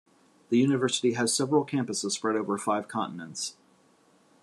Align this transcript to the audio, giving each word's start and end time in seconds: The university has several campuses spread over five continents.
The 0.49 0.57
university 0.57 1.13
has 1.13 1.31
several 1.31 1.63
campuses 1.63 2.13
spread 2.13 2.35
over 2.35 2.57
five 2.57 2.87
continents. 2.87 3.55